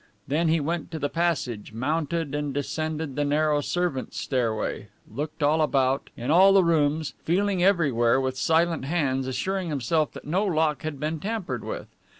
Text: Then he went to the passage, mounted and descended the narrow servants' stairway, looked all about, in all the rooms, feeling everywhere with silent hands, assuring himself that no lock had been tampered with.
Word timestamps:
Then 0.27 0.47
he 0.47 0.59
went 0.59 0.89
to 0.89 0.97
the 0.97 1.09
passage, 1.11 1.73
mounted 1.73 2.33
and 2.33 2.55
descended 2.55 3.15
the 3.15 3.23
narrow 3.23 3.61
servants' 3.61 4.19
stairway, 4.19 4.87
looked 5.07 5.43
all 5.43 5.61
about, 5.61 6.09
in 6.17 6.31
all 6.31 6.53
the 6.53 6.63
rooms, 6.63 7.13
feeling 7.23 7.63
everywhere 7.63 8.19
with 8.19 8.35
silent 8.35 8.83
hands, 8.85 9.27
assuring 9.27 9.69
himself 9.69 10.11
that 10.13 10.25
no 10.25 10.43
lock 10.43 10.81
had 10.81 10.99
been 10.99 11.19
tampered 11.19 11.63
with. 11.63 11.85